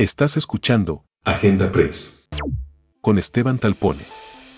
[0.00, 2.28] Estás escuchando Agenda Press
[3.00, 4.04] con Esteban Talpone.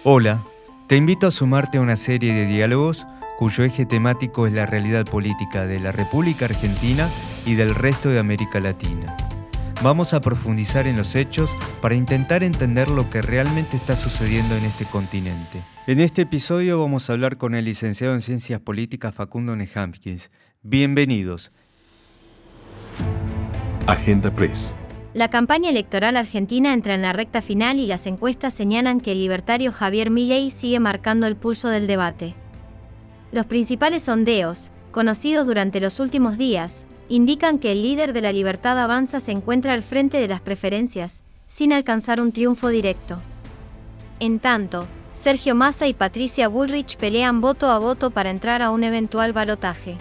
[0.04, 0.44] Hola,
[0.86, 3.06] te invito a sumarte a una serie de diálogos
[3.38, 7.08] cuyo eje temático es la realidad política de la República Argentina
[7.46, 9.16] y del resto de América Latina.
[9.82, 11.50] Vamos a profundizar en los hechos
[11.80, 15.62] para intentar entender lo que realmente está sucediendo en este continente.
[15.86, 20.30] En este episodio vamos a hablar con el licenciado en Ciencias Políticas Facundo Nehamkins.
[20.60, 21.50] Bienvenidos.
[23.86, 24.76] Agenda Press.
[25.12, 29.18] La campaña electoral argentina entra en la recta final y las encuestas señalan que el
[29.18, 32.34] libertario Javier Milei sigue marcando el pulso del debate.
[33.32, 38.78] Los principales sondeos, conocidos durante los últimos días, indican que el líder de la Libertad
[38.78, 43.18] Avanza se encuentra al frente de las preferencias, sin alcanzar un triunfo directo.
[44.20, 48.84] En tanto, Sergio Massa y Patricia Bullrich pelean voto a voto para entrar a un
[48.84, 49.96] eventual balotaje.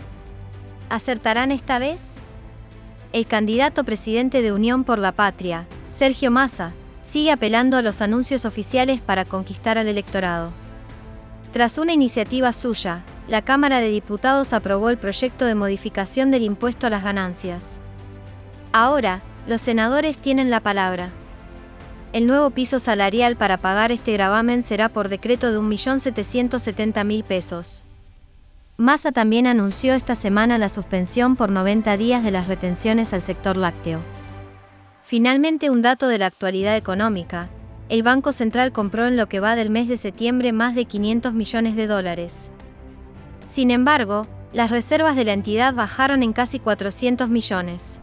[0.89, 2.18] ¿Acertarán esta vez?
[3.11, 8.45] El candidato presidente de Unión por la Patria, Sergio Massa, sigue apelando a los anuncios
[8.45, 10.51] oficiales para conquistar al electorado.
[11.51, 16.85] Tras una iniciativa suya, la Cámara de Diputados aprobó el proyecto de modificación del impuesto
[16.85, 17.79] a las ganancias.
[18.73, 21.09] Ahora, los senadores tienen la palabra.
[22.13, 27.85] El nuevo piso salarial para pagar este gravamen será por decreto de 1.770.000 pesos.
[28.79, 33.57] Massa también anunció esta semana la suspensión por 90 días de las retenciones al sector
[33.57, 33.99] lácteo.
[35.03, 37.49] Finalmente, un dato de la actualidad económica.
[37.89, 41.33] El Banco Central compró en lo que va del mes de septiembre más de 500
[41.33, 42.51] millones de dólares.
[43.45, 47.99] Sin embargo, las reservas de la entidad bajaron en casi 400 millones.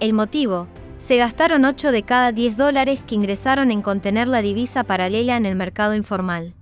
[0.00, 0.66] El motivo,
[0.98, 5.46] se gastaron 8 de cada 10 dólares que ingresaron en contener la divisa paralela en
[5.46, 6.54] el mercado informal.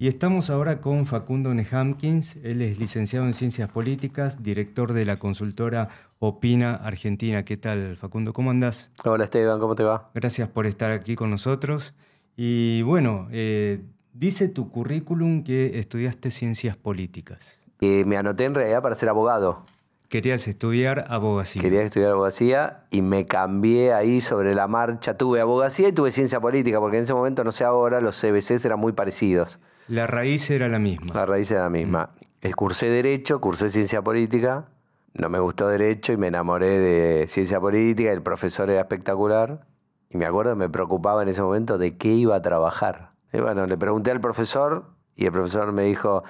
[0.00, 5.16] Y estamos ahora con Facundo Nehamkins, él es licenciado en Ciencias Políticas, director de la
[5.16, 5.88] consultora
[6.20, 7.44] Opina Argentina.
[7.44, 8.32] ¿Qué tal, Facundo?
[8.32, 8.92] ¿Cómo andás?
[9.04, 10.10] Hola Esteban, ¿cómo te va?
[10.14, 11.94] Gracias por estar aquí con nosotros.
[12.36, 13.80] Y bueno, eh,
[14.12, 17.60] dice tu currículum que estudiaste Ciencias Políticas.
[17.80, 19.64] Eh, me anoté en realidad para ser abogado.
[20.08, 21.60] Querías estudiar abogacía.
[21.60, 25.16] Quería estudiar abogacía y me cambié ahí sobre la marcha.
[25.16, 28.64] Tuve abogacía y tuve ciencia política, porque en ese momento, no sé ahora, los CBCs
[28.64, 29.58] eran muy parecidos.
[29.88, 31.14] La raíz era la misma.
[31.14, 32.10] La raíz era la misma.
[32.42, 34.66] Eh, Cursé Derecho, cursé Ciencia Política.
[35.14, 38.12] No me gustó Derecho y me enamoré de Ciencia Política.
[38.12, 39.66] El profesor era espectacular.
[40.10, 43.12] Y me acuerdo que me preocupaba en ese momento de qué iba a trabajar.
[43.32, 46.22] Y bueno, le pregunté al profesor y el profesor me dijo,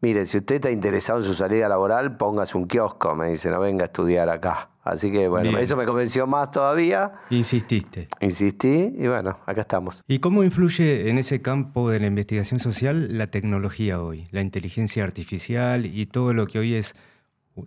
[0.00, 3.14] mire, si usted está interesado en su salida laboral, póngase un kiosco.
[3.14, 4.70] Me dice, no venga a estudiar acá.
[4.82, 5.60] Así que bueno, Bien.
[5.60, 7.14] eso me convenció más todavía.
[7.30, 8.08] Insististe.
[8.20, 10.04] Insistí y bueno, acá estamos.
[10.06, 14.28] ¿Y cómo influye en ese campo de la investigación social la tecnología hoy?
[14.30, 16.94] La inteligencia artificial y todo lo que hoy es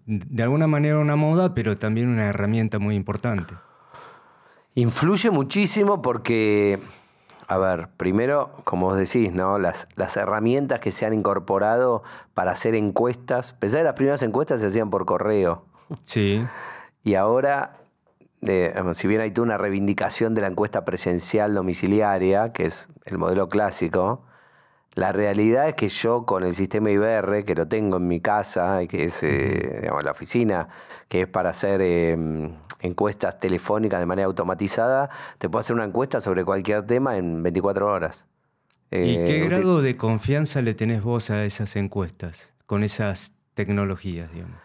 [0.06, 3.54] de alguna manera una moda, pero también una herramienta muy importante.
[4.76, 6.80] Influye muchísimo porque,
[7.50, 9.58] a ver, primero, como vos decís, ¿no?
[9.58, 12.04] Las, las herramientas que se han incorporado
[12.36, 13.54] para hacer encuestas.
[13.54, 15.66] Pensá que las primeras encuestas se hacían por correo.
[16.04, 16.46] Sí.
[17.04, 17.78] Y ahora,
[18.44, 23.18] eh, si bien hay toda una reivindicación de la encuesta presencial domiciliaria, que es el
[23.18, 24.22] modelo clásico,
[24.96, 28.84] la realidad es que yo con el sistema IBR, que lo tengo en mi casa,
[28.84, 30.68] y que es eh, digamos, la oficina,
[31.08, 32.18] que es para hacer eh,
[32.82, 37.88] encuestas telefónicas de manera automatizada, te puedo hacer una encuesta sobre cualquier tema en 24
[37.88, 38.28] horas.
[38.92, 44.32] ¿Y Eh, qué grado de confianza le tenés vos a esas encuestas, con esas tecnologías,
[44.32, 44.60] digamos?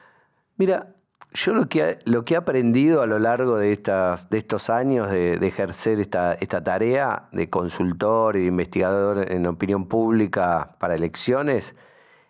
[0.56, 0.93] Mira,
[1.34, 5.10] yo lo que, lo que he aprendido a lo largo de, estas, de estos años
[5.10, 10.94] de, de ejercer esta, esta tarea de consultor y de investigador en opinión pública para
[10.94, 11.74] elecciones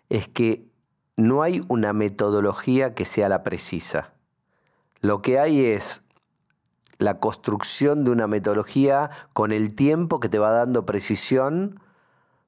[0.09, 0.65] es que
[1.17, 4.13] no hay una metodología que sea la precisa.
[5.01, 6.01] Lo que hay es
[6.97, 11.79] la construcción de una metodología con el tiempo que te va dando precisión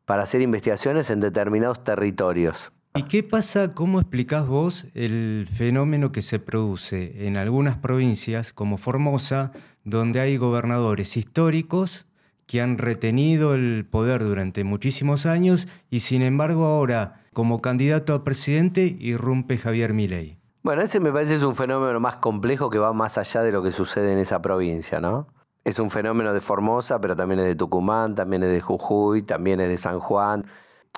[0.05, 2.71] para hacer investigaciones en determinados territorios.
[2.97, 8.77] ¿Y qué pasa, cómo explicás vos el fenómeno que se produce en algunas provincias, como
[8.77, 9.51] Formosa,
[9.83, 12.07] donde hay gobernadores históricos
[12.47, 18.23] que han retenido el poder durante muchísimos años y sin embargo ahora, como candidato a
[18.23, 20.39] presidente, irrumpe Javier Milei?
[20.63, 23.61] Bueno, ese me parece es un fenómeno más complejo que va más allá de lo
[23.61, 25.27] que sucede en esa provincia, ¿no?
[25.63, 29.59] Es un fenómeno de Formosa, pero también es de Tucumán, también es de Jujuy, también
[29.61, 30.47] es de San Juan.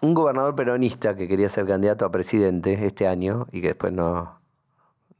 [0.02, 4.40] Un gobernador peronista que quería ser candidato a presidente este año y que después no,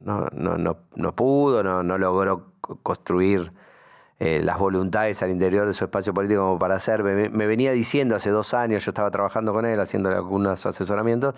[0.00, 3.52] no, no, no, no pudo, no, no logró co- construir
[4.18, 7.02] eh, las voluntades al interior de su espacio político como para hacer.
[7.02, 11.34] Me, me venía diciendo hace dos años, yo estaba trabajando con él, haciéndole algunos asesoramientos,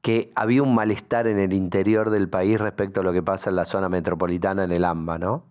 [0.00, 3.56] que había un malestar en el interior del país respecto a lo que pasa en
[3.56, 5.44] la zona metropolitana, en el AMBA, ¿no?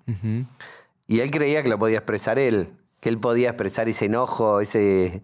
[1.07, 5.22] Y él creía que lo podía expresar él, que él podía expresar ese enojo, ese,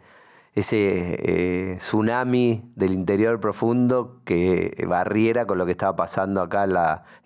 [0.57, 6.63] ese eh, tsunami del interior profundo que barriera con lo que estaba pasando acá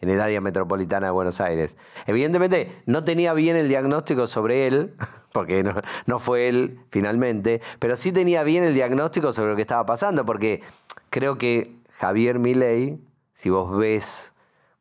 [0.02, 1.78] en, el área metropolitana de Buenos Aires.
[2.08, 4.96] Evidentemente no tenía bien el diagnóstico sobre él,
[5.32, 5.76] porque no,
[6.08, 10.26] no fue él finalmente, pero sí tenía bien el diagnóstico sobre lo que estaba pasando,
[10.26, 10.62] porque
[11.10, 13.00] creo que Javier Milei,
[13.34, 14.34] si vos ves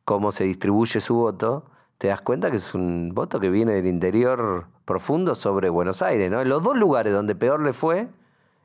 [0.03, 3.87] cómo se distribuye su voto, te das cuenta que es un voto que viene del
[3.87, 6.41] interior profundo sobre Buenos Aires, ¿no?
[6.41, 8.09] En los dos lugares donde peor le fue,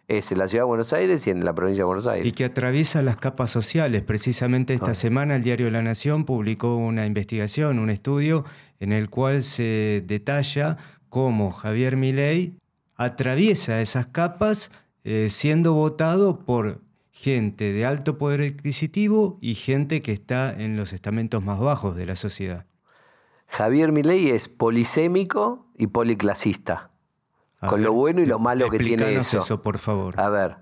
[0.08, 2.26] es en la ciudad de Buenos Aires y en la provincia de Buenos Aires.
[2.26, 4.02] Y que atraviesa las capas sociales.
[4.02, 4.94] Precisamente esta Ah.
[4.94, 8.44] semana el diario La Nación publicó una investigación, un estudio
[8.78, 10.76] en el cual se detalla
[11.08, 12.54] cómo Javier Milei
[12.94, 14.70] atraviesa esas capas
[15.04, 16.80] eh, siendo votado por
[17.10, 22.06] gente de alto poder adquisitivo y gente que está en los estamentos más bajos de
[22.06, 22.66] la sociedad.
[23.48, 26.90] Javier Milei es polisémico y policlasista.
[27.60, 29.38] A con ver, lo bueno y lo malo que tiene eso.
[29.38, 30.18] eso, por favor.
[30.20, 30.58] A ver,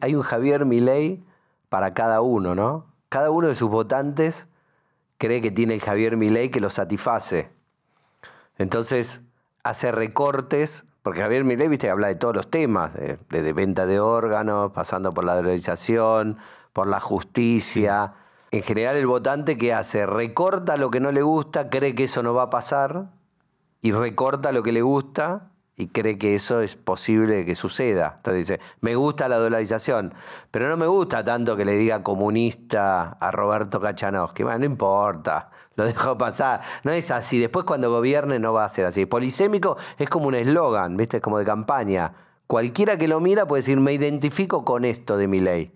[0.00, 1.24] hay un Javier Milei
[1.68, 2.86] para cada uno, ¿no?
[3.08, 4.48] Cada uno de sus votantes
[5.18, 7.50] cree que tiene el Javier Milei que lo satisface.
[8.58, 9.22] Entonces
[9.62, 14.00] hace recortes, porque Javier Milei, viste, habla de todos los temas, eh, desde venta de
[14.00, 16.38] órganos, pasando por la dolarización,
[16.72, 18.14] por la justicia.
[18.50, 22.22] En general el votante que hace, recorta lo que no le gusta, cree que eso
[22.22, 23.10] no va a pasar,
[23.80, 28.14] y recorta lo que le gusta y cree que eso es posible que suceda.
[28.16, 30.14] Entonces dice, me gusta la dolarización,
[30.50, 34.42] pero no me gusta tanto que le diga comunista a Roberto Kachanovsky.
[34.42, 36.62] Bueno, no importa, lo dejo pasar.
[36.82, 37.38] No es así.
[37.38, 39.04] Después cuando gobierne no va a ser así.
[39.04, 41.18] Polisémico es como un eslogan, ¿viste?
[41.18, 42.14] Es como de campaña.
[42.46, 45.74] Cualquiera que lo mira puede decir, me identifico con esto de mi ley.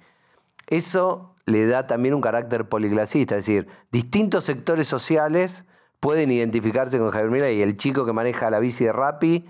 [0.66, 5.64] Eso le da también un carácter policlasista, es decir, distintos sectores sociales
[5.98, 7.60] pueden identificarse con Javier Milei.
[7.60, 9.46] El chico que maneja la bici de Rappi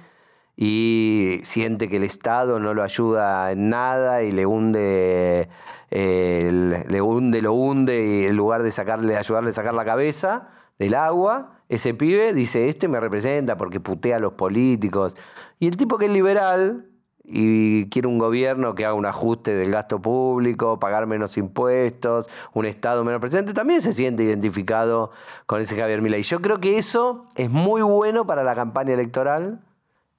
[0.62, 5.48] y siente que el Estado no lo ayuda en nada y le hunde,
[5.90, 10.48] eh, le hunde, lo hunde y en lugar de sacarle, ayudarle a sacar la cabeza
[10.78, 15.16] del agua, ese pibe dice, este me representa porque putea a los políticos.
[15.58, 16.90] Y el tipo que es liberal
[17.24, 22.66] y quiere un gobierno que haga un ajuste del gasto público, pagar menos impuestos, un
[22.66, 25.10] Estado menos presente, también se siente identificado
[25.46, 26.22] con ese Javier Milei.
[26.22, 29.62] Yo creo que eso es muy bueno para la campaña electoral,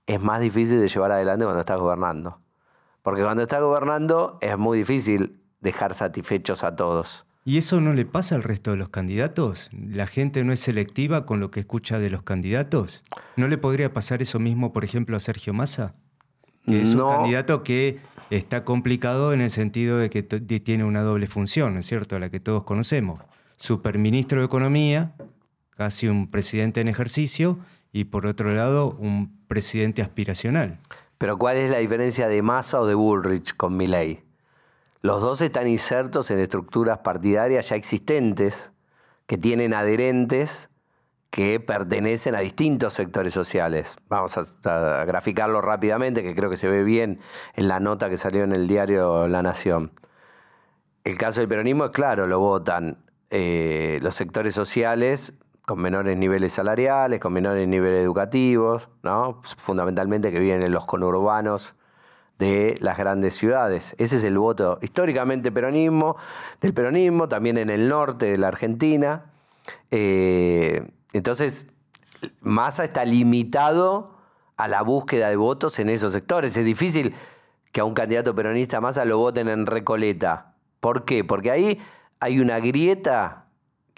[0.08, 2.40] es más difícil de llevar adelante cuando estás gobernando.
[3.02, 7.26] Porque cuando estás gobernando es muy difícil dejar satisfechos a todos.
[7.44, 9.70] ¿Y eso no le pasa al resto de los candidatos?
[9.74, 13.04] ¿La gente no es selectiva con lo que escucha de los candidatos?
[13.36, 15.96] ¿No le podría pasar eso mismo, por ejemplo, a Sergio Massa?
[16.66, 17.08] Que es No.
[17.08, 18.00] un candidato que
[18.30, 22.20] está complicado en el sentido de que tiene una doble función, ¿no es cierto?
[22.20, 23.20] La que todos conocemos.
[23.58, 25.16] Superministro de Economía,
[25.76, 27.58] casi un presidente en ejercicio,
[27.92, 30.80] y por otro lado, un presidente aspiracional.
[31.18, 34.24] Pero ¿cuál es la diferencia de Massa o de Bullrich con Milley?
[35.02, 38.72] Los dos están insertos en estructuras partidarias ya existentes
[39.28, 40.70] que tienen adherentes
[41.32, 43.98] que pertenecen a distintos sectores sociales.
[44.08, 47.20] Vamos a, graficarlo rápidamente, que creo que se ve bien
[47.54, 49.92] en la nota que salió en el diario La Nación.
[51.04, 55.34] El caso del peronismo es claro, lo votan eh, los sectores sociales
[55.72, 59.40] con menores niveles salariales, con menores niveles educativos, ¿no?
[59.42, 61.76] fundamentalmente que viven en los conurbanos
[62.38, 63.96] de las grandes ciudades.
[63.98, 66.18] Ese es el voto históricamente peronismo,
[66.60, 69.32] del peronismo, también en el norte de la Argentina.
[69.92, 71.68] Eh, entonces,
[72.42, 74.18] Massa está limitado
[74.58, 76.58] a la búsqueda de votos en esos sectores.
[76.58, 77.16] Es difícil
[77.72, 80.54] que a un candidato peronista Massa lo voten en Recoleta.
[80.82, 81.24] ¿Por qué?
[81.24, 81.80] Porque ahí
[82.20, 83.41] hay una grieta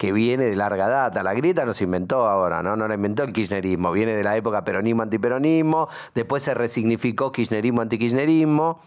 [0.03, 1.23] que viene de larga data.
[1.23, 2.75] La grieta no se inventó ahora, ¿no?
[2.75, 3.93] No la inventó el kirchnerismo.
[3.93, 8.81] Viene de la época peronismo-antiperonismo, después se resignificó kirchnerismo-antikirchnerismo.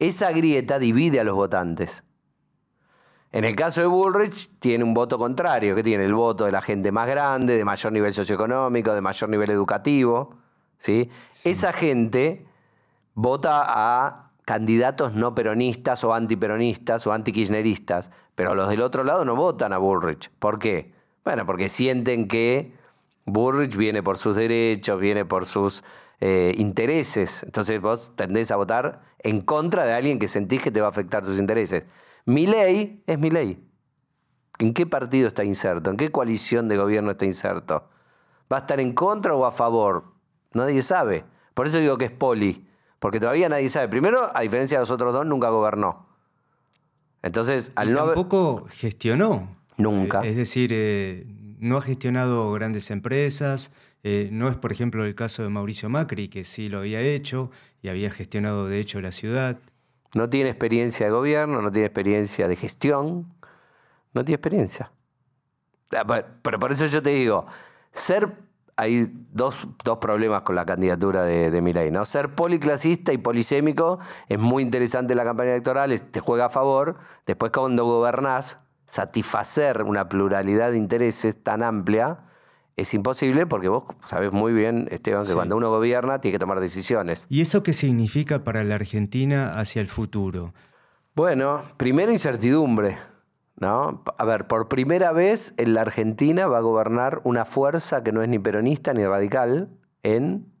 [0.00, 2.02] Esa grieta divide a los votantes.
[3.30, 6.60] En el caso de Bullrich, tiene un voto contrario, que tiene el voto de la
[6.60, 10.38] gente más grande, de mayor nivel socioeconómico, de mayor nivel educativo.
[10.76, 11.08] ¿sí?
[11.44, 12.48] Esa gente
[13.14, 19.36] vota a candidatos no peronistas o antiperonistas o antikirchneristas, pero los del otro lado no
[19.36, 20.30] votan a Bullrich.
[20.38, 20.94] ¿Por qué?
[21.22, 22.72] Bueno, porque sienten que
[23.26, 25.84] Bullrich viene por sus derechos, viene por sus
[26.22, 27.42] eh, intereses.
[27.42, 30.90] Entonces vos tendés a votar en contra de alguien que sentís que te va a
[30.90, 31.84] afectar tus intereses.
[32.24, 33.62] Mi ley es mi ley.
[34.58, 35.90] ¿En qué partido está inserto?
[35.90, 37.90] ¿En qué coalición de gobierno está inserto?
[38.50, 40.04] ¿Va a estar en contra o a favor?
[40.54, 41.26] Nadie sabe.
[41.52, 42.66] Por eso digo que es poli.
[42.98, 43.88] Porque todavía nadie sabe.
[43.88, 46.06] Primero, a diferencia de los otros dos, nunca gobernó.
[47.22, 49.56] Entonces, al Y no tampoco gestionó.
[49.76, 50.22] Nunca.
[50.24, 51.26] Eh, Es decir, eh,
[51.58, 53.70] no ha gestionado grandes empresas,
[54.04, 57.50] Eh, no es, por ejemplo, el caso de Mauricio Macri, que sí lo había hecho
[57.82, 59.58] y había gestionado, de hecho, la ciudad.
[60.14, 63.26] No tiene experiencia de gobierno, no tiene experiencia de gestión,
[64.14, 64.92] no tiene experiencia.
[65.90, 66.04] Ah,
[66.42, 67.46] pero por eso yo te digo,
[67.90, 68.32] ser
[68.78, 69.68] hay dos,
[70.00, 72.04] problemas con la candidatura de, de Milei, ¿no?
[72.04, 76.96] Ser policlasista y polisémico es muy interesante en la campaña electoral, te juega a favor.
[77.26, 82.20] Después cuando gobernás, satisfacer una pluralidad de intereses tan amplia
[82.76, 86.60] es imposible porque vos sabés muy bien, Esteban, que cuando uno gobierna tiene que tomar
[86.60, 87.26] decisiones.
[87.28, 90.54] ¿Y eso qué significa para la Argentina hacia el futuro?
[91.16, 92.96] Bueno, primero incertidumbre.
[93.60, 94.02] ¿No?
[94.16, 98.22] A ver, por primera vez en la Argentina va a gobernar una fuerza que no
[98.22, 99.70] es ni peronista ni radical
[100.02, 100.52] en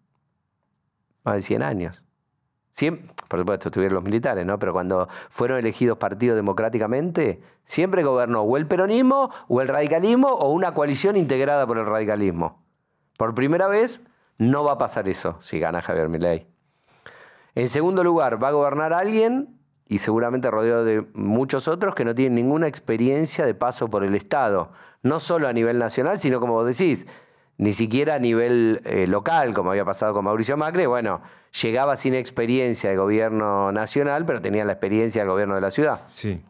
[1.24, 2.04] más de 100 años.
[3.28, 4.58] por supuesto, estuvieron los militares, ¿no?
[4.58, 10.52] Pero cuando fueron elegidos partidos democráticamente, siempre gobernó o el peronismo o el radicalismo o
[10.52, 12.64] una coalición integrada por el radicalismo.
[13.16, 14.02] Por primera vez
[14.38, 16.46] no va a pasar eso si gana Javier Milei.
[17.54, 19.57] En segundo lugar, va a gobernar alguien
[19.88, 24.14] y seguramente rodeado de muchos otros que no tienen ninguna experiencia de paso por el
[24.14, 24.70] Estado,
[25.02, 27.06] no solo a nivel nacional, sino como vos decís,
[27.56, 31.22] ni siquiera a nivel eh, local, como había pasado con Mauricio Macri, bueno,
[31.62, 36.02] llegaba sin experiencia de gobierno nacional, pero tenía la experiencia del gobierno de la ciudad.
[36.06, 36.44] Sí.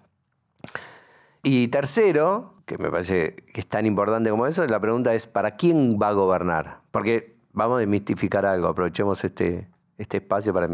[1.44, 5.52] Y tercero, que me parece que es tan importante como eso, la pregunta es, ¿para
[5.52, 6.80] quién va a gobernar?
[6.90, 10.68] Porque vamos a desmistificar algo, aprovechemos este, este espacio para...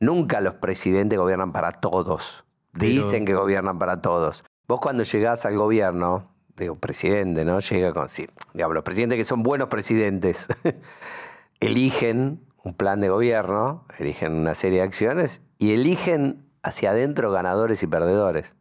[0.00, 2.44] Nunca los presidentes gobiernan para todos.
[2.72, 4.44] Dicen que gobiernan para todos.
[4.68, 7.58] Vos cuando llegás al gobierno, digo, presidente, ¿no?
[7.58, 10.46] Llega con, sí, digamos, los presidentes que son buenos presidentes,
[11.60, 17.82] eligen un plan de gobierno, eligen una serie de acciones y eligen hacia adentro ganadores
[17.82, 18.54] y perdedores.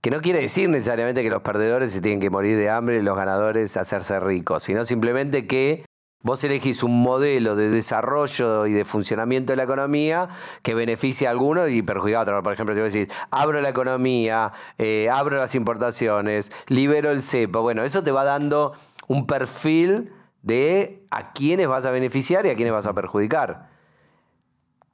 [0.00, 3.02] Que no quiere decir necesariamente que los perdedores se tienen que morir de hambre y
[3.02, 5.86] los ganadores hacerse ricos, sino simplemente que
[6.24, 10.30] Vos elegís un modelo de desarrollo y de funcionamiento de la economía
[10.62, 12.42] que beneficia a algunos y perjudica a otros.
[12.42, 17.60] Por ejemplo, si vos decís, abro la economía, eh, abro las importaciones, libero el cepo.
[17.60, 18.72] Bueno, eso te va dando
[19.06, 23.68] un perfil de a quiénes vas a beneficiar y a quiénes vas a perjudicar.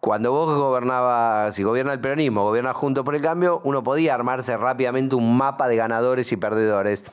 [0.00, 4.56] Cuando vos gobernabas, si gobierna el peronismo, gobierna junto por el cambio, uno podía armarse
[4.56, 7.04] rápidamente un mapa de ganadores y perdedores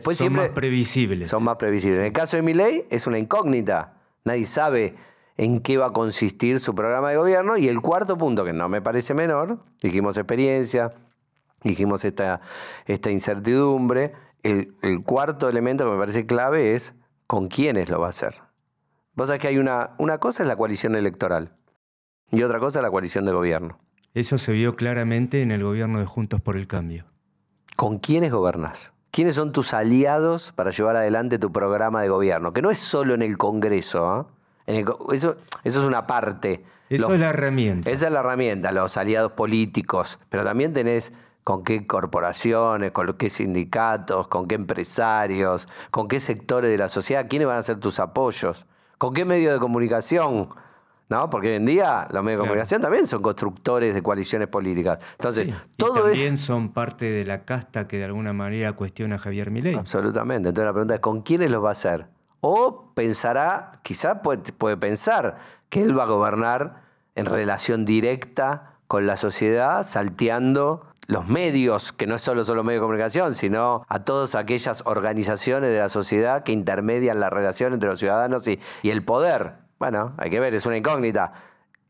[0.00, 1.28] son más previsibles.
[1.28, 2.00] Son más previsibles.
[2.00, 3.94] En el caso de Milei es una incógnita.
[4.24, 4.94] Nadie sabe
[5.36, 7.56] en qué va a consistir su programa de gobierno.
[7.56, 10.92] Y el cuarto punto, que no me parece menor, dijimos experiencia,
[11.62, 12.40] dijimos esta,
[12.86, 14.12] esta incertidumbre.
[14.42, 14.74] El,
[15.04, 16.94] cuarto elemento que me parece clave es
[17.26, 18.36] con quiénes lo va a hacer.
[19.14, 21.56] Vos sabés que hay una, una cosa es la coalición electoral
[22.30, 23.78] y otra cosa es la coalición de gobierno.
[24.12, 27.06] Eso se vio claramente en el gobierno de Juntos por el Cambio.
[27.76, 28.93] ¿Con quiénes gobernás?
[29.14, 32.52] ¿Quiénes son tus aliados para llevar adelante tu programa de gobierno?
[32.52, 34.28] Que no es solo en el Congreso.
[34.66, 34.84] ¿eh?
[35.12, 36.64] eso, eso es una parte.
[36.90, 37.88] Eso es la herramienta.
[37.88, 40.18] Esa es la herramienta, los aliados políticos.
[40.30, 41.12] Pero también tenés
[41.44, 47.26] con qué corporaciones, con qué sindicatos, con qué empresarios, con qué sectores de la sociedad,
[47.30, 48.66] quiénes van a ser tus apoyos,
[48.98, 50.48] con qué medios de comunicación
[51.08, 51.28] ¿no?
[51.30, 54.98] Porque hoy en día los medios de comunicación también son constructores de coaliciones políticas.
[55.12, 59.18] Entonces, todo y también son parte de la casta que de alguna manera cuestiona a
[59.18, 59.74] Javier Milei.
[59.74, 60.48] Absolutamente.
[60.48, 62.06] Entonces la pregunta es, ¿con quiénes los va a hacer?
[62.40, 66.82] O pensará, quizás puede, puede pensar que él va a gobernar
[67.14, 72.80] en relación directa con la sociedad, salteando los medios, que no solo son los medios
[72.80, 77.90] de comunicación, sino a todas aquellas organizaciones de la sociedad que intermedian la relación entre
[77.90, 79.63] los ciudadanos y, y el poder.
[79.84, 81.34] Bueno, hay que ver, es una incógnita.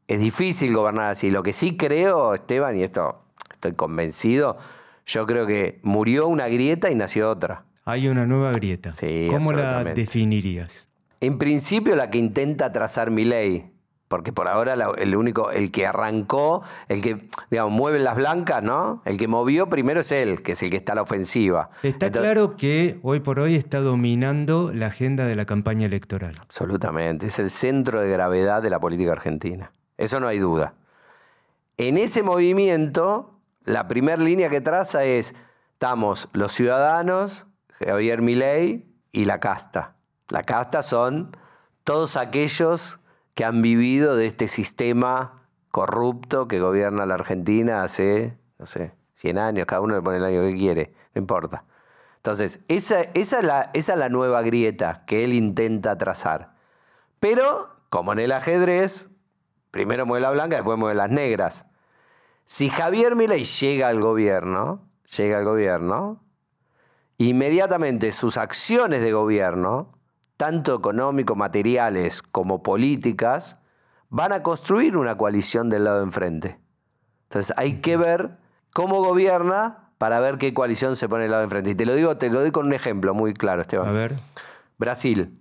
[0.09, 1.31] Es difícil gobernar así.
[1.31, 3.23] Lo que sí creo, Esteban, y esto
[3.53, 4.59] estoy convencido,
[5.07, 7.67] yo creo que murió una grieta y nació otra.
[7.85, 8.93] Hay una nueva grieta.
[8.95, 10.89] Sí, ¿Cómo la definirías?
[11.21, 13.71] En principio la que intenta trazar mi ley,
[14.15, 19.03] porque por ahora el único, el que arrancó, el que, digamos, mueve las blancas, ¿no?
[19.05, 21.71] El que movió primero es él, que es el que está a la ofensiva.
[21.83, 26.37] Está claro que hoy por hoy está dominando la agenda de la campaña electoral.
[26.41, 29.73] Absolutamente, es el centro de gravedad de la política argentina.
[29.99, 30.75] Eso no hay duda.
[31.77, 35.35] En ese movimiento, la primera línea que traza es,
[35.73, 37.49] estamos los ciudadanos,
[37.85, 39.97] Javier Milei y la casta.
[40.29, 41.37] La casta son
[41.83, 43.01] todos aquellos
[43.35, 49.39] que han vivido de este sistema corrupto que gobierna la Argentina hace, no sé, 100
[49.39, 51.65] años, cada uno le pone el año que quiere, no importa.
[52.17, 56.55] Entonces, esa, esa, es la, esa es la nueva grieta que él intenta trazar.
[57.21, 59.11] Pero, como en el ajedrez,
[59.71, 61.67] primero mueve la blanca, después mueve las negras.
[62.45, 66.23] Si Javier Milei llega al gobierno, llega al gobierno,
[67.19, 69.99] inmediatamente sus acciones de gobierno
[70.37, 73.59] tanto económicos, materiales como políticas,
[74.09, 76.61] van a construir una coalición del lado de enfrente.
[77.25, 78.39] Entonces hay que ver
[78.73, 81.71] cómo gobierna para ver qué coalición se pone del lado de enfrente.
[81.71, 83.89] Y te lo digo, te lo doy con un ejemplo muy claro, Esteban.
[83.89, 84.17] A ver.
[84.79, 85.41] Brasil.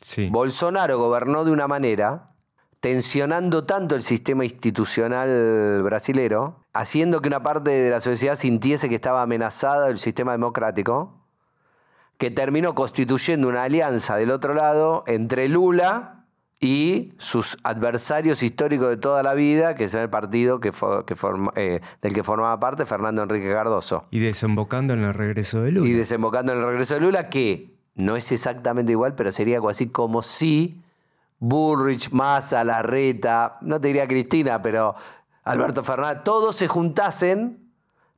[0.00, 0.28] Sí.
[0.30, 2.30] Bolsonaro gobernó de una manera
[2.80, 8.94] tensionando tanto el sistema institucional brasilero, haciendo que una parte de la sociedad sintiese que
[8.94, 11.25] estaba amenazada el sistema democrático,
[12.18, 16.24] que terminó constituyendo una alianza del otro lado entre Lula
[16.58, 21.14] y sus adversarios históricos de toda la vida, que es el partido que que
[21.56, 24.06] eh, del que formaba parte Fernando Enrique Cardoso.
[24.10, 25.86] Y desembocando en el regreso de Lula.
[25.86, 29.68] Y desembocando en el regreso de Lula, que no es exactamente igual, pero sería algo
[29.68, 30.82] así como si
[31.38, 34.94] Bullrich, Massa, Larreta, no te diría Cristina, pero
[35.44, 37.70] Alberto Fernández, todos se juntasen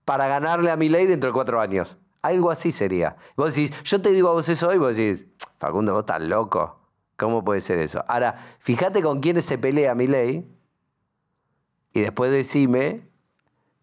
[0.04, 1.98] para ganarle a mi ley dentro de cuatro años.
[2.22, 3.16] Algo así sería.
[3.36, 5.26] Vos decís, yo te digo a vos eso hoy, vos decís,
[5.58, 6.80] Facundo, vos estás loco.
[7.16, 8.04] ¿Cómo puede ser eso?
[8.06, 10.48] Ahora, fíjate con quiénes se pelea mi ley
[11.92, 13.08] y después decime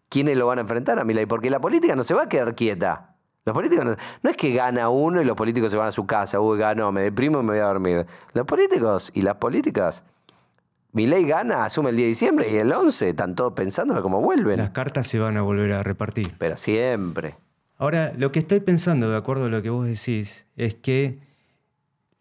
[0.08, 2.28] quiénes lo van a enfrentar a mi ley, porque la política no se va a
[2.28, 3.16] quedar quieta.
[3.44, 6.40] Los políticos no, es que gana uno y los políticos se van a su casa,
[6.40, 8.06] uy, ganó, me deprimo y me voy a dormir.
[8.32, 10.02] Los políticos y las políticas
[10.96, 14.22] mi ley gana, asume el 10 de diciembre y el 11 están todos pensando cómo
[14.22, 14.56] vuelven.
[14.56, 16.34] Las cartas se van a volver a repartir.
[16.38, 17.36] Pero siempre.
[17.78, 21.18] Ahora, lo que estoy pensando, de acuerdo a lo que vos decís, es que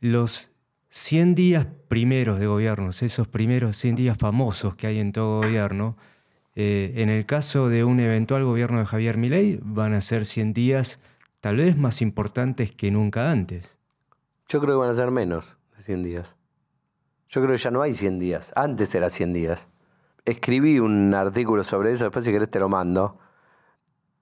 [0.02, 0.52] los
[0.90, 5.96] 100 días primeros de gobiernos, esos primeros 100 días famosos que hay en todo gobierno,
[6.56, 10.54] eh, en el caso de un eventual gobierno de Javier Milei, van a ser 100
[10.54, 11.00] días
[11.40, 13.78] tal vez más importantes que nunca antes.
[14.50, 16.36] Yo creo que van a ser menos de 100 días.
[17.30, 18.52] Yo creo que ya no hay 100 días.
[18.56, 19.68] Antes era 100 días.
[20.26, 23.20] Escribí un artículo sobre eso, después si querés te lo mando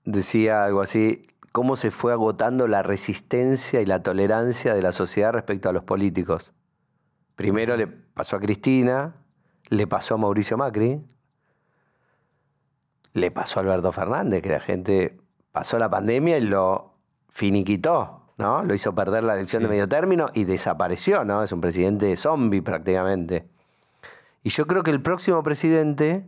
[0.06, 5.34] decía algo así, cómo se fue agotando la resistencia y la tolerancia de la sociedad
[5.34, 6.54] respecto a los políticos.
[7.36, 9.16] Primero le pasó a Cristina,
[9.70, 11.02] le pasó a Mauricio Macri,
[13.14, 15.18] le pasó a Alberto Fernández, que la gente
[15.52, 16.96] pasó la pandemia y lo
[17.30, 18.64] finiquitó, ¿no?
[18.64, 21.44] Lo hizo perder la elección de medio término y desapareció, ¿no?
[21.44, 23.48] Es un presidente zombie prácticamente.
[24.42, 26.28] Y yo creo que el próximo presidente,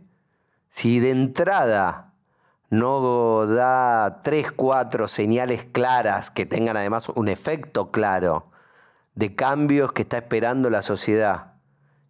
[0.70, 2.14] si de entrada
[2.70, 8.50] no da tres, cuatro señales claras que tengan además un efecto claro
[9.14, 11.54] de cambios que está esperando la sociedad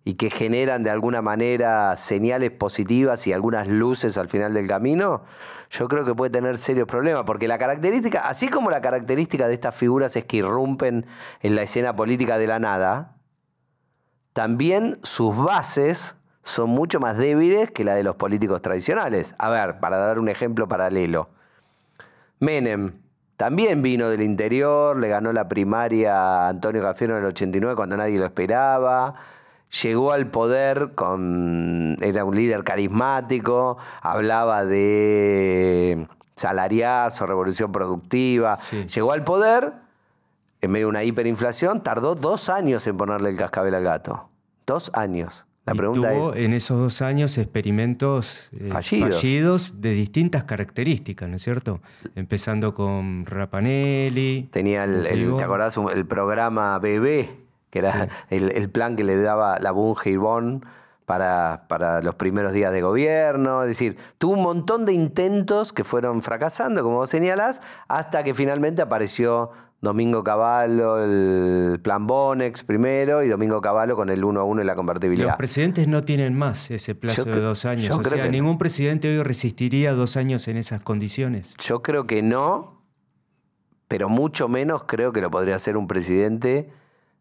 [0.05, 5.25] y que generan de alguna manera señales positivas y algunas luces al final del camino,
[5.71, 9.55] yo creo que puede tener serios problemas, porque la característica, así como la característica de
[9.55, 11.07] estas figuras es que irrumpen
[11.41, 13.17] en la escena política de la nada,
[14.33, 16.16] también sus bases
[16.47, 19.35] son mucho más débiles que la de los políticos tradicionales.
[19.37, 21.29] A ver, para dar un ejemplo paralelo.
[22.39, 22.93] Menem
[23.37, 27.97] también vino del interior, le ganó la primaria a Antonio Cafiero en el 89 cuando
[27.97, 29.17] nadie lo esperaba.
[29.83, 31.97] Llegó al poder con.
[32.01, 36.07] era un líder carismático, hablaba de
[36.37, 38.57] salariazo, revolución productiva.
[38.95, 39.73] Llegó al poder
[40.61, 44.29] en medio de una hiperinflación, tardó dos años en ponerle el cascabel al gato.
[44.65, 45.47] Dos años.
[45.67, 49.81] La pregunta tuvo en esos dos años experimentos eh, fallidos.
[49.81, 51.81] de distintas características, ¿no es cierto?
[52.15, 54.49] Empezando con Rapanelli.
[54.53, 55.77] Tenía el, ¿te acordás?
[55.93, 57.29] El programa BB,
[57.71, 60.17] que era el, plan que le daba la Bunge y
[61.05, 63.63] para, para los primeros días de gobierno.
[63.63, 68.35] Es decir, tuvo un montón de intentos que fueron fracasando, como vos señalás, hasta que
[68.35, 69.51] finalmente apareció
[69.87, 74.65] Domingo Cavallo, el plan Bonex primero y Domingo Cavallo con el 1 a 1 y
[74.65, 75.29] la convertibilidad.
[75.29, 77.89] Los presidentes no tienen más ese plazo de dos años.
[77.91, 81.55] o sea, ningún presidente hoy resistiría dos años en esas condiciones.
[81.59, 82.83] Yo creo que no,
[83.87, 86.69] pero mucho menos creo que lo podría hacer un presidente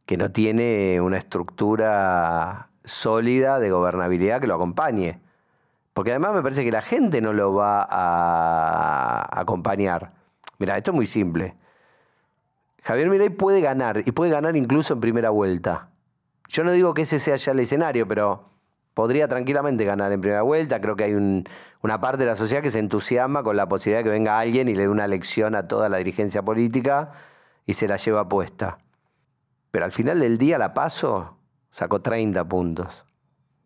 [0.08, 5.19] que no tiene una estructura sólida de gobernabilidad que lo acompañe.
[5.93, 10.13] Porque además me parece que la gente no lo va a acompañar.
[10.58, 11.54] Mira, esto es muy simple.
[12.86, 15.89] Javier Milei puede ganar y puede ganar incluso en primera vuelta.
[16.48, 18.52] Yo no digo que ese sea ya el escenario, pero
[18.93, 20.80] podría tranquilamente ganar en primera vuelta.
[20.80, 21.15] Creo que hay
[21.82, 24.69] una parte de la sociedad que se entusiasma con la posibilidad de que venga alguien
[24.69, 27.10] y le dé una lección a toda la dirigencia política
[27.65, 28.78] y se la lleva puesta.
[29.71, 31.39] Pero al final del día la paso,
[31.71, 33.04] sacó 30 puntos.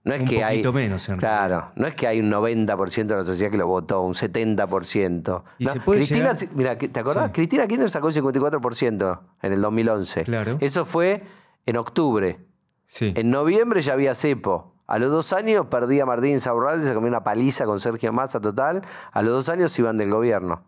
[0.10, 0.64] No es un que hay.
[0.64, 4.14] menos, Claro, no es que hay un 90% de la sociedad que lo votó, un
[4.14, 5.44] 70%.
[5.60, 7.32] ¿Y Cristina, mira, ¿te acordás?
[7.32, 10.24] Cristina Kirchner sacó el 54% en el 2011.
[10.24, 10.58] Claro.
[10.60, 11.24] Eso fue
[11.66, 12.40] en octubre.
[12.86, 13.14] Sí.
[13.16, 14.74] En noviembre ya había cepo.
[14.88, 18.82] A los dos años perdía Martín Saurralde, se comió una paliza con Sergio Massa total.
[19.12, 20.64] A los dos años iban del gobierno.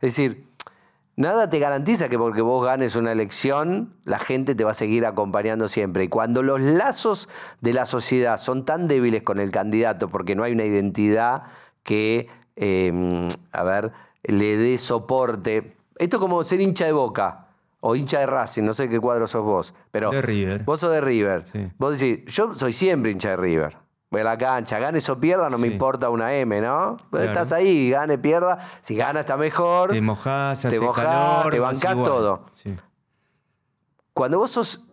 [0.00, 0.47] Es decir,
[1.18, 5.04] Nada te garantiza que porque vos ganes una elección, la gente te va a seguir
[5.04, 6.04] acompañando siempre.
[6.04, 7.28] Y cuando los lazos
[7.60, 11.42] de la sociedad son tan débiles con el candidato porque no hay una identidad
[11.82, 13.90] que, em, a ver,
[14.22, 15.74] le dé soporte.
[15.96, 17.48] Esto es como ser hincha de boca
[17.80, 19.74] o hincha de Racing, no sé qué cuadro sos vos.
[19.90, 20.62] Pero De River.
[20.62, 21.42] Vos sos de River.
[21.50, 21.68] Sí.
[21.78, 23.76] Vos decís, yo soy siempre hincha de River.
[24.10, 26.96] Voy a la cancha, gane o pierda, no me importa una M, ¿no?
[27.10, 27.32] Pues Claro.
[27.32, 28.58] Estás ahí, gane, pierda.
[28.80, 29.90] Si gana está mejor.
[29.90, 32.46] Te mojás, hace mojás, calor, te vas bancás todo.
[32.54, 32.74] Sí.
[34.14, 34.84] Cuando vos sos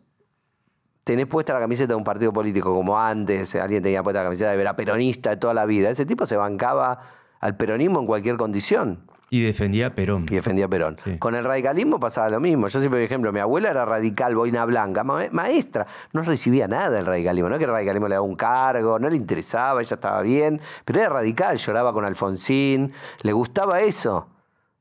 [1.05, 4.51] tenés puesta la camiseta de un partido político como antes, alguien tenía puesta la camiseta
[4.51, 6.99] de vera peronista de toda la vida, ese tipo se bancaba
[7.39, 9.05] al peronismo en cualquier condición
[9.37, 10.25] Y defendía a Perón.
[10.29, 10.97] y defendía a Perón.
[11.03, 11.17] Sí.
[11.17, 12.67] Con el radicalismo pasaba lo mismo.
[12.69, 15.85] Yo siempre, por ejemplo, mi abuela era radical, boina blanca, ma- maestra.
[16.13, 17.49] No recibía nada del radicalismo.
[17.49, 20.61] No es que el radicalismo le daba un cargo, no le interesaba, ella estaba bien,
[20.85, 22.93] pero era radical, lloraba con Alfonsín,
[23.23, 24.27] le gustaba eso.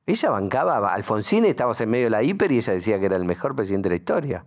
[0.07, 3.17] Ella bancaba a Alfonsín, estábamos en medio de la hiper y ella decía que era
[3.17, 4.45] el mejor presidente de la historia.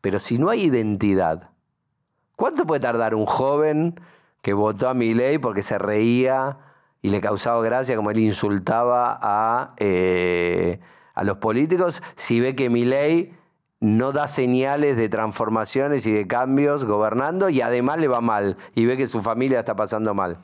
[0.00, 1.50] Pero si no hay identidad,
[2.36, 4.00] ¿cuánto puede tardar un joven
[4.42, 6.56] que votó a Milei porque se reía
[7.02, 10.80] y le causaba gracia como él insultaba a, eh,
[11.14, 13.34] a los políticos si ve que Milei
[13.80, 18.86] no da señales de transformaciones y de cambios gobernando y además le va mal y
[18.86, 20.40] ve que su familia está pasando mal?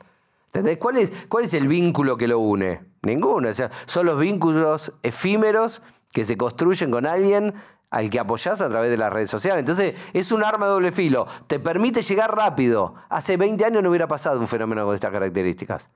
[0.47, 0.77] ¿Entendés?
[0.77, 2.81] ¿Cuál es, ¿Cuál es el vínculo que lo une?
[3.01, 3.49] Ninguno.
[3.49, 5.81] O sea, son los vínculos efímeros
[6.13, 7.53] que se construyen con alguien
[7.89, 9.59] al que apoyás a través de las redes sociales.
[9.59, 11.27] Entonces, es un arma de doble filo.
[11.47, 12.95] Te permite llegar rápido.
[13.09, 15.89] Hace 20 años no hubiera pasado un fenómeno con estas características.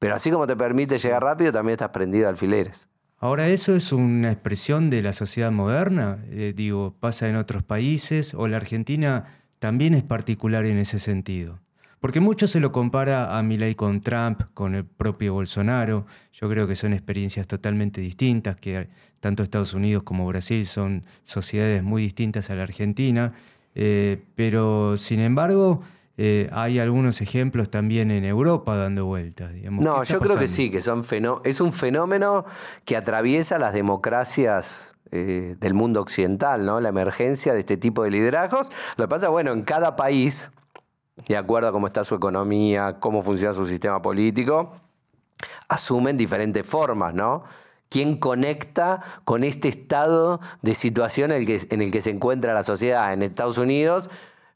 [0.00, 2.88] Pero así como te permite llegar rápido, también estás prendido a alfileres.
[3.18, 6.24] Ahora, ¿eso es una expresión de la sociedad moderna?
[6.30, 8.32] Eh, digo, ¿pasa en otros países?
[8.32, 9.26] ¿O la Argentina
[9.58, 11.60] también es particular en ese sentido?
[12.00, 16.06] Porque mucho se lo compara a Milei con Trump, con el propio Bolsonaro.
[16.32, 18.88] Yo creo que son experiencias totalmente distintas, que
[19.20, 23.34] tanto Estados Unidos como Brasil son sociedades muy distintas a la Argentina.
[23.74, 25.82] Eh, pero, sin embargo,
[26.22, 29.54] eh, hay algunos ejemplos también en Europa dando vueltas.
[29.54, 29.82] digamos.
[29.82, 31.02] No, ¿Qué está yo creo que sí, que son
[31.44, 32.44] es un fenómeno
[32.84, 36.78] que atraviesa las democracias eh, del mundo occidental, ¿no?
[36.78, 38.68] La emergencia de este tipo de liderazgos.
[38.98, 40.50] Lo que pasa, bueno, en cada país,
[41.26, 44.74] de acuerdo a cómo está su economía, cómo funciona su sistema político,
[45.68, 47.44] asumen diferentes formas, ¿no?
[47.88, 52.52] ¿Quién conecta con este estado de situación en el, que, en el que se encuentra
[52.52, 53.10] la sociedad?
[53.14, 54.10] En Estados Unidos,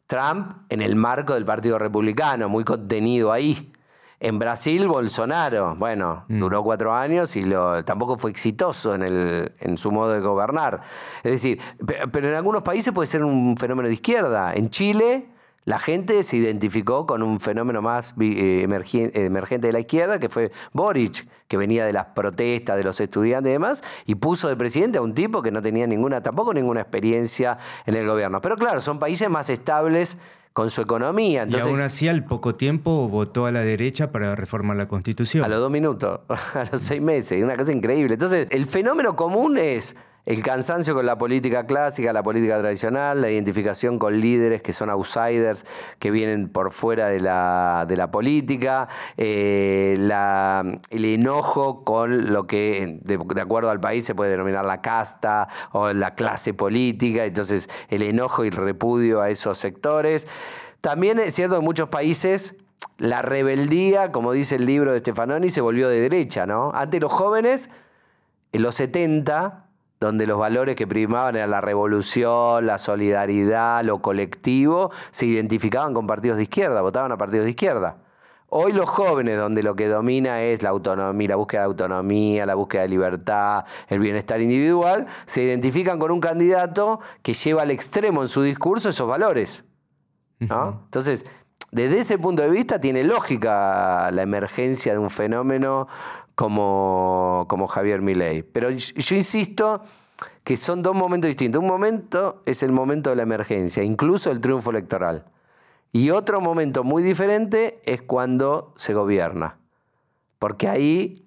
[0.06, 3.72] Trump en el marco del Partido Republicano, muy contenido ahí.
[4.20, 9.76] En Brasil, Bolsonaro, bueno, duró cuatro años y lo, tampoco fue exitoso en, el, en
[9.76, 10.80] su modo de gobernar.
[11.22, 14.54] Es decir, pe- pero en algunos países puede ser un fenómeno de izquierda.
[14.54, 15.33] En Chile,
[15.64, 20.52] la gente se identificó con un fenómeno más eh, emergente de la izquierda, que fue
[20.72, 24.98] Boric, que venía de las protestas de los estudiantes y demás, y puso de presidente
[24.98, 28.40] a un tipo que no tenía ninguna, tampoco ninguna experiencia en el gobierno.
[28.40, 30.18] Pero claro, son países más estables
[30.52, 31.42] con su economía.
[31.42, 35.44] Entonces, y aún así, al poco tiempo, votó a la derecha para reformar la Constitución.
[35.44, 36.20] a los dos minutos,
[36.54, 38.14] a los seis meses, una cosa increíble.
[38.14, 43.30] Entonces, el fenómeno común es el cansancio con la política clásica, la política tradicional, la
[43.30, 45.66] identificación con líderes que son outsiders,
[45.98, 49.94] que vienen por fuera de la, de la política, eh,
[50.90, 55.92] el enojo con lo que, de, acuerdo al país, se puede denominar la casta o
[55.92, 60.26] la clase política, entonces el enojo y el repudio a esos sectores.
[60.80, 62.56] También es cierto en muchos países
[62.98, 66.70] la rebeldía, como dice el libro de Stefanoni, se volvió de derecha, ¿no?
[66.74, 67.68] Antes los jóvenes,
[68.52, 69.63] en los 70,
[70.04, 76.06] donde los valores que primaban eran la revolución, la solidaridad, lo colectivo, se identificaban con
[76.06, 77.96] partidos de izquierda, votaban a partidos de izquierda.
[78.48, 82.54] Hoy los jóvenes, donde lo que domina es la autonomía, la búsqueda de autonomía, la
[82.54, 88.22] búsqueda de libertad, el bienestar individual, se identifican con un candidato que lleva al extremo
[88.22, 89.64] en su discurso esos valores.
[90.38, 90.82] ¿no?
[90.84, 91.24] Entonces,
[91.72, 95.88] desde ese punto de vista tiene lógica la emergencia de un fenómeno
[96.34, 98.42] como, como Javier Milei.
[98.42, 99.82] Pero yo, yo insisto
[100.42, 101.60] que son dos momentos distintos.
[101.62, 105.24] Un momento es el momento de la emergencia, incluso el triunfo electoral.
[105.92, 109.58] Y otro momento muy diferente es cuando se gobierna.
[110.38, 111.24] Porque ahí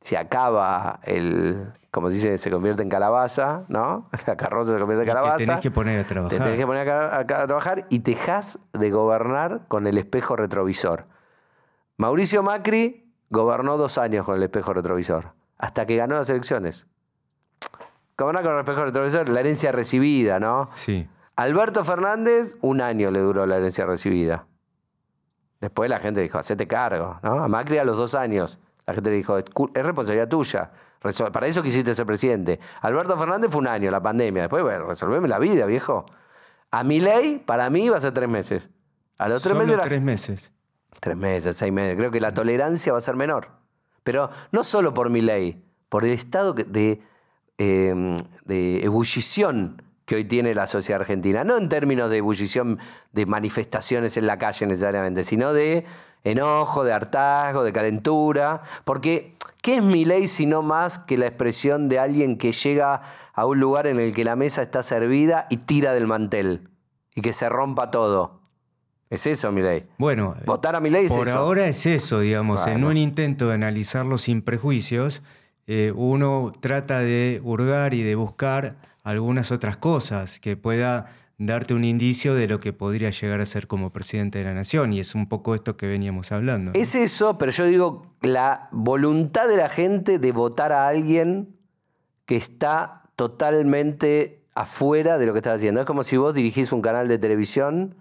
[0.00, 4.10] se acaba el, como dice, se convierte en calabaza, ¿no?
[4.26, 5.36] La carroza se convierte en Y te calabaza.
[5.38, 6.36] tenés que poner a trabajar.
[6.38, 10.34] Te tenés que poner a, a- a trabajar y dejás de gobernar con el espejo
[10.34, 11.06] retrovisor.
[11.96, 16.86] Mauricio Macri gobernó dos años con el espejo retrovisor, hasta que ganó las elecciones.
[18.16, 20.68] Gobernar con el espejo retrovisor, la herencia recibida, ¿no?
[20.74, 21.08] Sí.
[21.34, 24.46] Alberto Fernández, un año le duró la herencia recibida.
[25.60, 27.42] Después la gente dijo, hacete cargo, ¿no?
[27.42, 30.70] A Macri a los dos años La gente le dijo, es, responsabilidad tuya.
[31.32, 32.60] Para eso quisiste ser presidente.
[32.82, 34.42] Alberto Fernández fue un año, la pandemia.
[34.42, 36.04] Después, bueno, resolveme la vida, viejo.
[36.70, 38.68] A mi ley, para mí, va a ser tres meses.
[39.18, 39.78] A los tres meses.
[39.82, 40.52] Tres meses.
[41.00, 41.96] Tres meses, seis meses.
[41.96, 43.48] Creo que la tolerancia va a ser menor.
[44.04, 47.02] Pero no solo por mi ley, por el estado de,
[47.58, 51.44] em, de ebullición que hoy tiene la sociedad argentina.
[51.44, 52.78] No en términos de ebullición
[53.12, 55.86] de manifestaciones en la calle necesariamente, sino de
[56.24, 58.62] enojo, de hartazgo, de calentura.
[58.84, 63.02] Porque, ¿qué es mi ley sino más que la expresión de alguien que llega
[63.32, 66.68] a un lugar en el que la mesa está servida y tira del mantel?
[67.14, 68.41] Y que se rompa todo.
[69.12, 69.84] Es eso, mi ley.
[69.98, 72.66] Bueno, votar a mi ley es por ahora es eso, digamos.
[72.66, 75.22] En un intento de analizarlo sin prejuicios,
[75.66, 81.84] eh, uno trata de hurgar y de buscar algunas otras cosas que pueda darte un
[81.84, 84.94] indicio de lo que podría llegar a ser como presidente de la nación.
[84.94, 86.70] Y es un poco esto que veníamos hablando.
[86.72, 91.54] Es eso, pero yo digo la voluntad de la gente de votar a alguien
[92.24, 95.80] que está totalmente afuera de lo que está haciendo.
[95.80, 97.96] Es como si vos dirigís un canal de televisión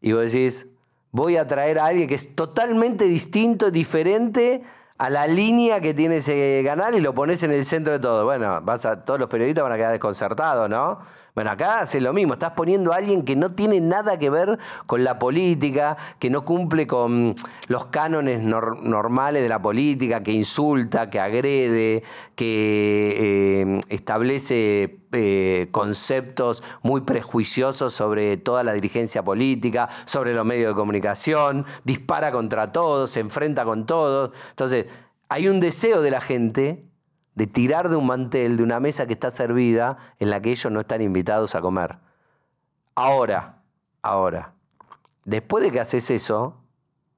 [0.00, 0.66] y vos decís,
[1.12, 4.62] voy a traer a alguien que es totalmente distinto, diferente
[4.98, 8.24] a la línea que tiene ese canal y lo pones en el centro de todo.
[8.24, 11.00] Bueno, vas a, todos los periodistas van a quedar desconcertados, ¿no?
[11.34, 14.58] Bueno, acá hace lo mismo, estás poniendo a alguien que no tiene nada que ver
[14.86, 17.34] con la política, que no cumple con
[17.68, 22.02] los cánones normales de la política, que insulta, que agrede,
[22.34, 30.68] que eh, establece eh, conceptos muy prejuiciosos sobre toda la dirigencia política, sobre los medios
[30.68, 34.32] de comunicación, dispara contra todos, se enfrenta con todos.
[34.50, 34.86] Entonces,
[35.28, 36.89] hay un deseo de la gente
[37.34, 40.72] de tirar de un mantel, de una mesa que está servida, en la que ellos
[40.72, 41.98] no están invitados a comer.
[42.94, 43.62] Ahora,
[44.02, 44.52] ahora,
[45.24, 46.56] después de que haces eso,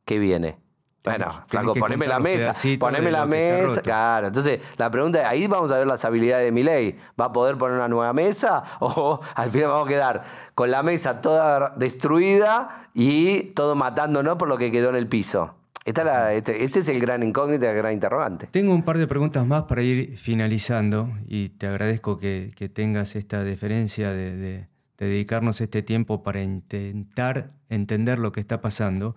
[0.04, 0.58] ¿qué viene?
[1.04, 4.28] Bueno, Franco, poneme la mesa, poneme la mesa, claro.
[4.28, 6.96] Entonces, la pregunta es, ahí vamos a ver las habilidades de mi ley.
[7.20, 10.22] ¿Va a poder poner una nueva mesa o al final vamos a quedar
[10.54, 15.54] con la mesa toda destruida y todo matándonos por lo que quedó en el piso?
[15.84, 18.46] Este, este, es el gran incógnito, el gran interrogante.
[18.46, 23.42] Tengo un par de preguntas más para ir finalizando y te agradezco que, tengas esta
[23.42, 29.16] deferencia de, dedicarnos este tiempo para intentar entender lo que está pasando.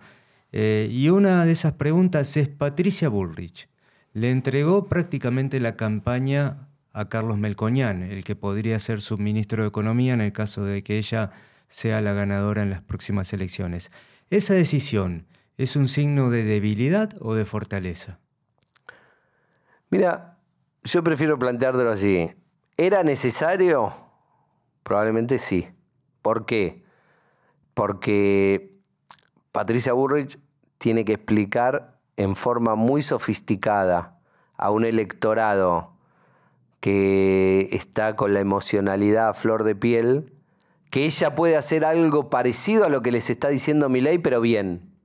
[0.50, 3.68] Eh, y una de esas preguntas es Patricia Bullrich.
[4.12, 9.68] Le entregó prácticamente la campaña a Carlos Melconian, el que podría ser su ministro de
[9.68, 11.30] Economía en el caso de que ella
[11.68, 13.92] sea la ganadora en las próximas elecciones.
[14.30, 15.26] Esa decisión
[15.58, 18.18] ¿Es un signo de debilidad o de fortaleza?
[19.88, 20.36] Mira,
[20.84, 22.30] yo prefiero planteártelo así.
[22.76, 23.94] ¿Era necesario?
[24.82, 25.68] Probablemente sí.
[26.20, 26.84] ¿Por qué?
[27.72, 28.76] Porque
[29.50, 30.38] Patricia Burrich
[30.76, 34.20] tiene que explicar en forma muy sofisticada
[34.58, 35.94] a un electorado
[36.80, 40.34] que está con la emocionalidad a flor de piel,
[40.90, 44.42] que ella puede hacer algo parecido a lo que les está diciendo mi ley, pero
[44.42, 44.95] bien.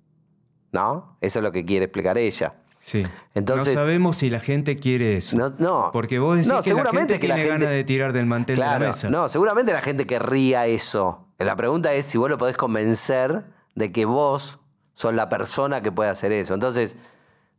[0.72, 1.18] ¿No?
[1.22, 2.54] Eso es lo que quiere explicar ella.
[2.80, 3.06] Sí.
[3.36, 5.38] Entonces, no sabemos si la gente quiere eso.
[5.38, 5.90] No, no.
[5.94, 8.80] Porque vos decís que seguramente la gente tiene ganas de tirar del mantel de la
[8.80, 9.10] mesa.
[9.10, 11.28] No, seguramente la gente querría eso.
[11.38, 13.44] La pregunta es si vos lo podés convencer
[13.76, 14.60] de que vos
[14.96, 16.54] sos la persona que puede hacer eso.
[16.54, 16.98] Entonces,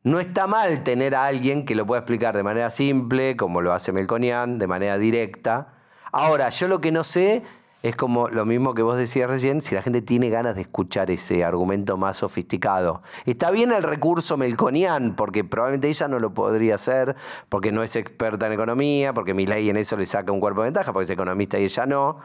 [0.02, 3.72] no está mal tener a alguien que lo pueda explicar de manera simple, como lo
[3.72, 5.74] hace Melconian, de manera directa.
[6.10, 7.42] Ahora, yo lo que no sé
[7.82, 11.10] es como lo mismo que vos decías recién, si la gente tiene ganas de escuchar
[11.10, 13.02] ese argumento más sofisticado.
[13.26, 17.16] Está bien el recurso melconian, porque probablemente ella no lo podría hacer,
[17.48, 20.60] porque no es experta en economía, porque mi ley en eso le saca un cuerpo
[20.60, 22.18] de ventaja, porque es economista y ella no.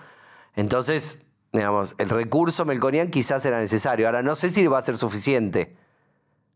[0.55, 1.17] Entonces,
[1.51, 4.05] digamos, el recurso melconian quizás era necesario.
[4.05, 5.75] Ahora, no sé si va a ser suficiente.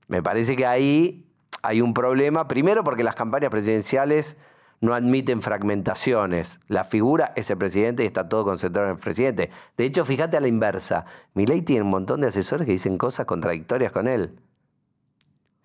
[0.08, 1.28] Me parece que ahí
[1.64, 4.38] hay un problema, primero porque las campañas presidenciales
[4.82, 6.60] no admiten fragmentaciones.
[6.68, 9.52] La figura es el presidente y está todo concentrado en el presidente.
[9.78, 11.06] De hecho, fíjate a la inversa.
[11.36, 14.32] Milei tiene un montón de asesores que dicen cosas contradictorias con él.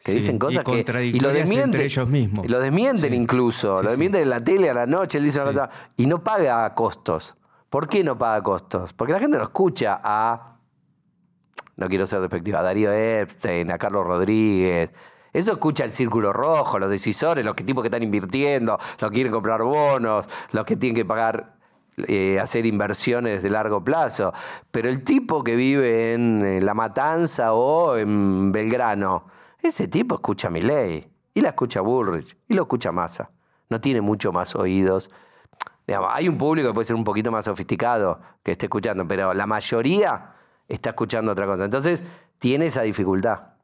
[0.04, 1.04] Que dicen cosas y que.
[1.06, 1.80] Y lo desmienten.
[1.80, 2.44] ellos mismos.
[2.44, 3.82] Y lo desmienten incluso.
[3.82, 5.16] lo desmienten en la tele a la noche.
[5.16, 5.70] Él dice una cosa.
[5.96, 7.36] Y no paga costos.
[7.70, 8.92] ¿Por qué no paga costos?
[8.92, 10.58] Porque la gente no escucha a.
[11.76, 12.60] No quiero ser despectiva.
[12.60, 14.92] A Darío Epstein, a Carlos Rodríguez
[15.36, 19.14] eso escucha el círculo rojo, los decisores, los que, tipos que están invirtiendo, los que
[19.14, 21.56] quieren comprar bonos, los que tienen que pagar
[22.08, 24.32] eh, hacer inversiones de largo plazo.
[24.70, 29.26] Pero el tipo que vive en eh, La Matanza o en Belgrano,
[29.60, 31.06] ese tipo escucha mi ley.
[31.34, 32.34] Y la escucha Bullrich.
[32.48, 33.30] Y lo escucha Massa.
[33.68, 35.10] No tiene mucho más oídos.
[35.86, 39.46] hay un público que puede ser un poquito más sofisticado que esté escuchando, pero la
[39.46, 40.32] mayoría
[40.66, 41.66] está escuchando otra cosa.
[41.66, 42.02] Entonces,
[42.38, 43.55] tiene esa dificultad.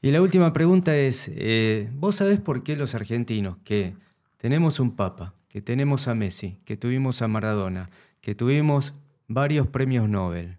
[0.00, 3.96] Y la última pregunta es, eh, ¿vos sabés por qué los argentinos que
[4.36, 8.94] tenemos un papa, que tenemos a Messi, que tuvimos a Maradona, que tuvimos
[9.26, 10.58] varios premios Nobel,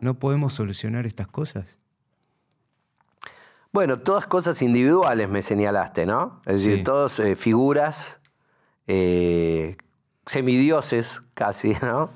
[0.00, 1.76] no podemos solucionar estas cosas?
[3.72, 6.40] Bueno, todas cosas individuales me señalaste, ¿no?
[6.46, 8.22] Es decir, todas eh, figuras,
[8.86, 9.76] eh,
[10.24, 12.10] semidioses casi, ¿no?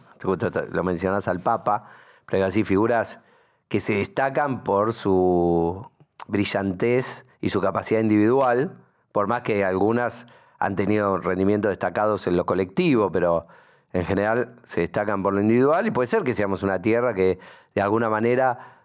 [0.70, 1.90] Lo mencionas al Papa,
[2.26, 3.20] pero así figuras
[3.68, 5.90] que se destacan por su
[6.26, 8.78] brillantez y su capacidad individual,
[9.12, 10.26] por más que algunas
[10.58, 13.46] han tenido rendimientos destacados en lo colectivo, pero
[13.92, 17.38] en general se destacan por lo individual y puede ser que seamos una tierra que
[17.74, 18.78] de alguna manera,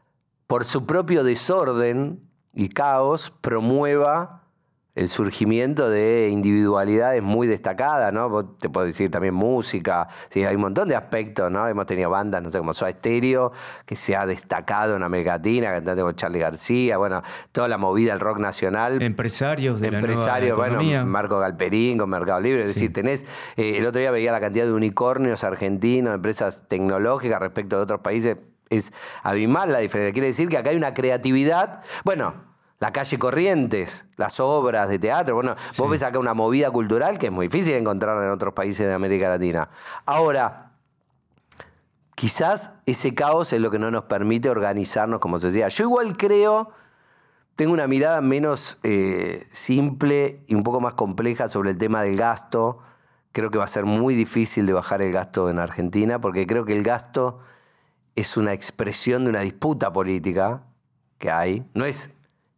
[0.47, 2.21] por su propio desorden
[2.53, 4.43] y caos, promueva
[4.97, 8.45] el surgimiento de individualidades muy destacadas, ¿no?
[8.59, 11.67] te puedo decir también música, sí, hay un montón de aspectos, ¿no?
[11.67, 13.51] Hemos tenido bandas, no sé, como Soda Stereo,
[13.85, 18.13] que se ha destacado en América Latina, cantante como Charlie García, bueno, toda la movida
[18.13, 18.99] del rock nacional.
[18.99, 23.23] Empresarios de Empresarios, la bueno, Marco Galperín con Mercado Libre, es decir, tenés,
[23.55, 27.99] eh, el otro día veía la cantidad de unicornios argentinos, empresas tecnológicas respecto de otros
[27.99, 28.37] países,
[28.71, 30.11] es abismal la diferencia.
[30.11, 32.46] Quiere decir que acá hay una creatividad, bueno,
[32.79, 35.35] la calle Corrientes, las obras de teatro.
[35.35, 38.53] Bueno, vos ves acá una movida cultural que es muy difícil de encontrar en otros
[38.53, 39.69] países de América Latina.
[40.05, 40.73] Ahora,
[42.13, 45.69] quizás ese caos es lo que no nos permite organizarnos como sociedad.
[45.69, 46.71] Yo igual creo,
[47.55, 52.15] tengo una mirada menos eh, simple y un poco más compleja sobre el tema del
[52.15, 52.79] gasto.
[53.31, 56.65] Creo que va a ser muy difícil de bajar el gasto en Argentina porque creo
[56.65, 57.39] que el gasto
[58.15, 60.63] es una expresión de una disputa política
[61.17, 61.65] que hay.
[61.73, 62.16] No es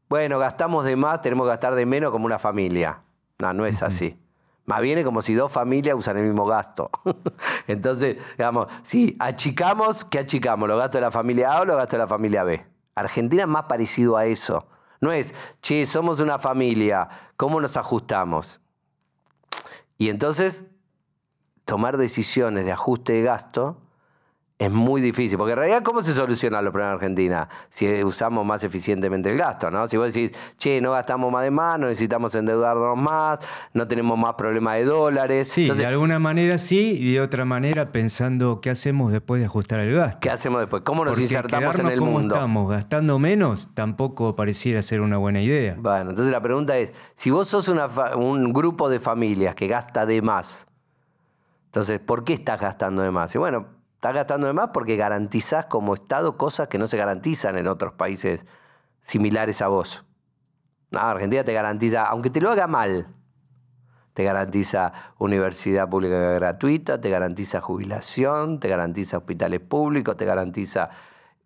[0.09, 3.03] bueno, gastamos de más, tenemos que gastar de menos como una familia.
[3.37, 4.19] No, no es así.
[4.65, 6.89] Más bien es como si dos familias usan el mismo gasto.
[7.67, 10.67] Entonces, digamos, si achicamos, ¿qué achicamos?
[10.67, 12.65] ¿Los gastos de la familia A o los gastos de la familia B?
[12.95, 14.67] Argentina es más parecido a eso.
[14.99, 18.61] No es, che, somos una familia, ¿cómo nos ajustamos?
[19.97, 20.65] Y entonces,
[21.65, 23.81] tomar decisiones de ajuste de gasto
[24.59, 27.47] es muy difícil, porque en realidad, ¿cómo se solucionan los problemas en Argentina?
[27.69, 29.87] Si usamos más eficientemente el gasto, ¿no?
[29.87, 33.39] Si vos decís, che, no gastamos más de más, no necesitamos endeudarnos más,
[33.73, 35.47] no tenemos más problemas de dólares.
[35.47, 39.79] Sí, de alguna manera sí, y de otra manera pensando qué hacemos después de ajustar
[39.79, 40.19] el gasto.
[40.19, 40.83] ¿Qué hacemos después?
[40.83, 42.35] ¿Cómo nos insertamos en el como mundo?
[42.35, 45.77] estamos gastando menos, tampoco pareciera ser una buena idea.
[45.79, 50.21] Bueno, entonces la pregunta es, si vos sos un grupo de familias que gasta de
[50.21, 50.67] más,
[51.67, 53.33] entonces, ¿por qué estás gastando de más?
[53.35, 57.57] Y bueno, Estás gastando de más porque garantizás como Estado cosas que no se garantizan
[57.57, 58.45] en otros países
[59.01, 60.05] similares a vos.
[60.89, 63.13] No, Argentina te garantiza, aunque te lo haga mal,
[64.13, 70.91] te garantiza universidad pública gratuita, te garantiza jubilación, te garantiza hospitales públicos, te garantiza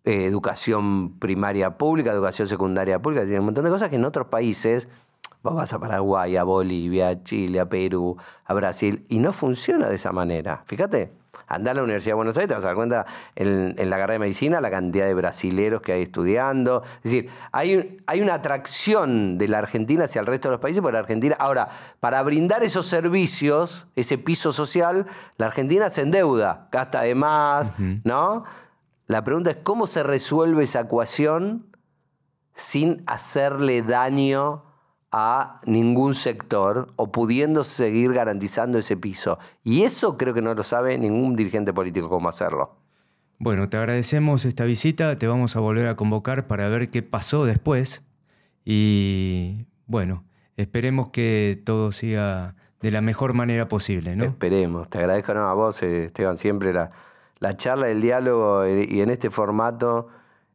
[0.04, 4.28] eh, educación primaria pública, educación secundaria pública, tiene un montón de cosas que en otros
[4.28, 4.86] países,
[5.42, 9.88] vos vas a Paraguay, a Bolivia, a Chile, a Perú, a Brasil, y no funciona
[9.88, 10.62] de esa manera.
[10.66, 13.96] Fíjate, Andá a la Universidad de Buenos Aires, te vas a dar cuenta en, la
[13.96, 16.82] carrera de medicina la cantidad de brasileros que hay estudiando.
[16.96, 20.82] Es decir, hay, hay una atracción de la Argentina hacia el resto de los países
[20.82, 21.36] por la Argentina.
[21.38, 21.68] Ahora,
[22.00, 27.72] para brindar esos servicios, ese piso social, la Argentina se endeuda, gasta de más,
[28.04, 28.44] ¿no?
[29.06, 31.66] La pregunta es cómo se resuelve esa ecuación
[32.54, 34.64] sin hacerle daño
[35.16, 39.38] a ningún sector o pudiendo seguir garantizando ese piso.
[39.62, 42.74] Y eso creo que no lo sabe ningún dirigente político cómo hacerlo.
[43.38, 47.44] Bueno, te agradecemos esta visita, te vamos a volver a convocar para ver qué pasó
[47.44, 48.02] después
[48.64, 50.24] y bueno,
[50.56, 54.24] esperemos que todo siga de la mejor manera posible, ¿no?
[54.24, 56.90] Esperemos, te agradezco a vos, eh, Esteban, siempre la,
[57.38, 60.08] la charla, el diálogo eh, y en este formato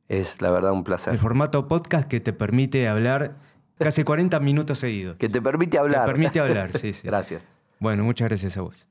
[0.10, 1.14] es la verdad un placer.
[1.14, 3.38] El formato podcast que te permite hablar
[3.80, 5.16] Casi 40 minutos seguidos.
[5.18, 6.06] Que te permite hablar.
[6.06, 7.02] Te permite hablar, sí, sí.
[7.04, 7.48] Gracias.
[7.80, 8.88] Bueno, muchas gracias a vos.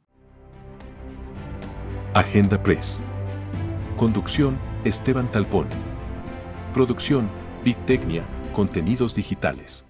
[2.14, 3.02] Agenda Press.
[3.96, 5.66] Conducción, Esteban Talpón.
[6.72, 7.28] Producción,
[7.64, 9.84] Big Tecnia, Contenidos Digitales.